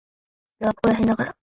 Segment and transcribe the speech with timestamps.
[0.59, 1.37] 俺はここらへんだから。